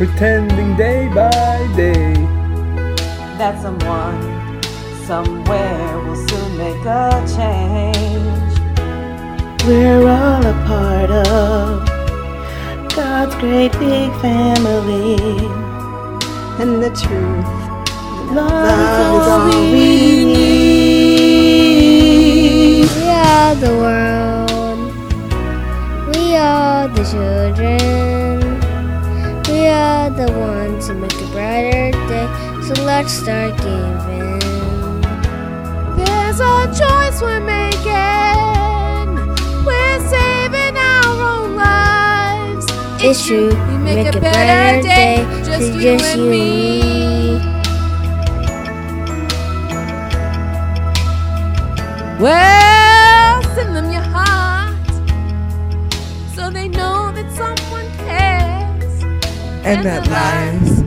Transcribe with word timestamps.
Pretending 0.00 0.74
day 0.78 1.08
by 1.08 1.58
day. 1.76 2.14
that 3.36 3.60
someone 3.60 4.22
somewhere 5.04 5.98
will 6.04 6.16
soon 6.28 6.56
make 6.56 6.84
a 6.86 7.22
change. 7.36 8.52
We're 9.66 10.08
all 10.08 10.42
a 10.54 10.54
part 10.66 11.10
of 11.10 11.86
God's 12.96 13.34
great 13.44 13.72
big 13.72 14.10
family. 14.22 15.18
And 16.62 16.82
the 16.82 16.92
truth, 17.02 17.52
Love, 18.32 18.50
love 18.70 19.20
is 19.20 19.28
all 19.28 19.48
we 19.70 20.24
need. 20.32 21.60
We 22.96 23.04
are 23.10 23.54
the 23.66 23.72
world. 23.84 24.80
We 26.16 26.22
are 26.36 26.88
the 26.88 27.04
children. 27.04 27.39
Who 30.92 30.98
make 31.00 31.12
a 31.12 31.26
brighter 31.26 31.90
day. 32.08 32.26
So 32.66 32.82
let's 32.84 33.12
start 33.12 33.56
giving. 33.58 34.40
There's 35.96 36.40
a 36.40 36.66
choice 36.66 37.22
we're 37.22 37.40
making. 37.40 39.06
We're 39.64 40.00
saving 40.08 40.76
our 40.76 41.14
own 41.32 41.56
lives. 41.56 42.66
It's 43.02 43.24
true. 43.24 43.48
We 43.48 43.78
make, 43.78 44.14
a 44.14 44.20
better 44.20 44.82
day, 44.82 45.24
just, 45.44 45.72
you, 45.74 45.90
and 45.90 46.30
me. 46.30 47.38
Well, 52.20 53.42
send 53.54 53.76
them 53.76 53.92
your 53.92 54.02
heart 54.02 54.74
so 56.34 56.50
they 56.50 56.68
know 56.68 57.12
that 57.12 57.30
someone 57.32 57.88
cares. 57.98 59.02
And 59.64 59.84
that 59.86 60.06
lives 60.08 60.79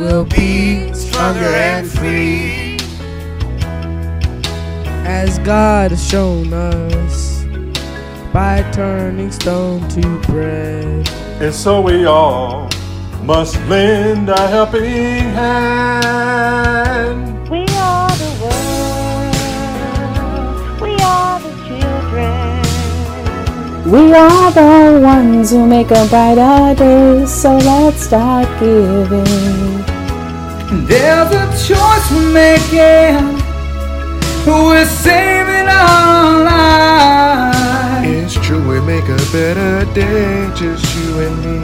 will 0.00 0.24
be 0.24 0.92
stronger 0.94 1.44
and 1.44 1.86
free. 1.86 2.78
As 5.04 5.38
God 5.40 5.90
has 5.90 6.02
shown 6.08 6.52
us 6.54 7.44
by 8.32 8.62
turning 8.72 9.30
stone 9.30 9.86
to 9.90 10.20
bread. 10.20 11.06
And 11.42 11.54
so 11.54 11.82
we 11.82 12.06
all 12.06 12.70
must 13.24 13.56
lend 13.66 14.30
a 14.30 14.48
helping 14.48 15.34
hand. 15.40 17.20
We 17.50 17.66
are 17.66 18.08
the 18.08 18.38
world. 18.42 18.79
We 23.86 24.12
are 24.12 24.52
the 24.52 25.00
ones 25.02 25.50
who 25.50 25.66
make 25.66 25.90
a 25.90 26.06
brighter 26.08 26.74
day, 26.74 27.24
so 27.24 27.56
let's 27.56 28.02
start 28.02 28.46
giving. 28.60 29.84
There's 30.86 31.32
a 31.32 31.46
choice 31.66 32.10
we're 32.12 32.30
making. 32.30 33.40
We're 34.46 34.84
saving 34.84 35.66
our 35.66 36.44
lives. 36.44 38.06
It's 38.06 38.34
true, 38.46 38.62
we 38.68 38.80
make 38.82 39.04
a 39.04 39.16
better 39.32 39.86
day, 39.94 40.50
just 40.54 40.84
you 40.96 41.20
and 41.20 41.36
me. 41.40 41.60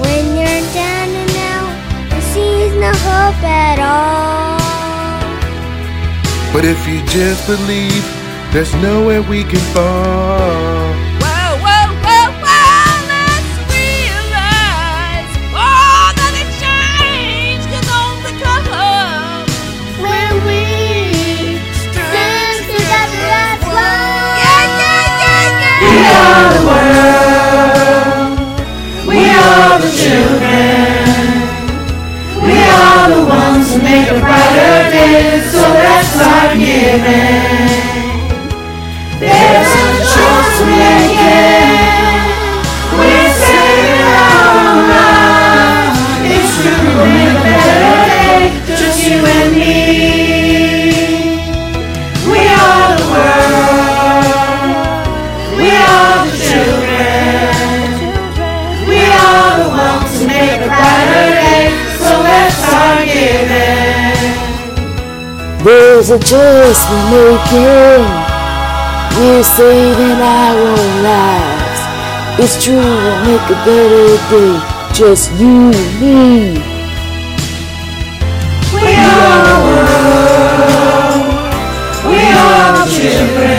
When 0.00 0.24
you're 0.38 0.64
down 0.72 1.08
and 1.22 1.36
out 1.52 1.72
and 2.12 2.22
sees 2.32 2.72
no 2.80 2.92
hope 2.92 3.44
at 3.44 3.78
all. 3.78 4.58
But 6.52 6.64
if 6.64 6.88
you 6.88 7.04
just 7.06 7.46
believe, 7.46 8.17
there's 8.52 8.74
nowhere 8.76 9.22
we 9.22 9.44
can 9.44 9.60
fall. 9.74 10.94
Whoa, 11.20 11.60
whoa, 11.64 11.84
whoa, 12.04 12.28
whoa, 12.44 12.88
let's 13.12 13.50
realize 13.68 15.32
all 15.52 16.10
that 16.16 16.32
a 16.32 16.44
change 16.56 17.64
can 17.68 17.84
only 17.92 18.32
come 18.40 18.64
When 20.00 20.32
we 20.48 21.60
stand 21.92 22.60
together 22.72 23.28
as 23.44 23.60
one. 23.68 24.40
Yeah, 24.40 24.64
yeah, 24.80 25.20
yeah, 25.22 25.60
yeah. 25.60 25.84
We 25.84 25.92
are 26.16 26.48
the 26.56 26.62
world. 26.68 28.32
We 29.08 29.20
are 29.28 29.76
the 29.84 29.92
children. 29.92 31.04
We 32.48 32.56
are 32.64 33.06
the 33.12 33.22
ones 33.28 33.66
who 33.74 33.78
make 33.82 34.08
a 34.08 34.18
brighter 34.18 34.88
day, 34.88 35.44
so 35.52 35.60
let's 35.60 36.08
start 36.08 36.56
giving. 36.56 37.87
There's 65.68 66.10
a 66.10 66.18
choice 66.18 66.88
we're 66.88 67.10
making. 67.10 68.27
We're 69.18 69.42
saving 69.42 70.20
our 70.22 70.54
lives. 71.02 71.80
It's 72.38 72.62
true, 72.64 72.76
we'll 72.76 73.24
make 73.24 73.50
a 73.50 73.58
better 73.66 74.16
day. 74.30 74.54
Just 74.94 75.32
you 75.40 75.72
and 75.74 76.00
me. 76.00 76.62
We 78.72 78.94
are 78.94 79.42
the 79.48 79.56
world. 79.66 81.18
We 82.06 82.20
are 82.30 82.70
the 82.78 82.84
children. 82.94 83.57